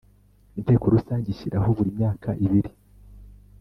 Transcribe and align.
Inteko 0.57 0.85
rusange 0.95 1.27
ishyiraho 1.29 1.69
buri 1.77 1.89
myaka 1.97 2.29
ibiri 2.45 2.71